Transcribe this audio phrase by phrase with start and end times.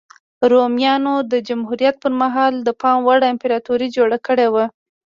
[0.51, 4.65] رومیانو د جمهوریت پرمهال د پام وړ امپراتوري جوړه کړې وه